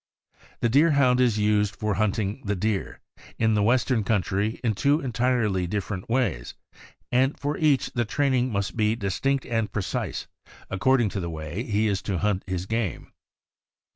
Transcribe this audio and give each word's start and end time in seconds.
The 0.61 0.67
Deerhound 0.69 1.19
is 1.21 1.37
used 1.37 1.75
for 1.75 1.93
hunting 1.93 2.41
the 2.43 2.55
deer, 2.55 2.99
in 3.37 3.53
the 3.53 3.61
Western 3.61 4.03
country, 4.03 4.59
in 4.63 4.73
two 4.73 4.99
entirely 4.99 5.67
diiferent 5.67 6.09
ways, 6.09 6.55
and 7.11 7.39
for 7.39 7.55
each 7.55 7.93
the 7.93 8.03
training 8.03 8.51
must 8.51 8.75
be 8.75 8.95
distinct 8.95 9.45
and 9.45 9.71
precise, 9.71 10.25
according 10.71 11.09
to 11.09 11.19
the 11.19 11.29
way 11.29 11.61
he 11.65 11.87
is 11.87 12.01
to 12.01 12.17
hunt 12.17 12.43
his 12.47 12.65
game. 12.65 13.11